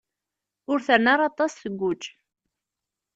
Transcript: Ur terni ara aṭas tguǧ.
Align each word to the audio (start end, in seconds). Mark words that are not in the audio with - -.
Ur 0.71 0.79
terni 0.87 1.09
ara 1.13 1.23
aṭas 1.29 1.53
tguǧ. 1.61 2.01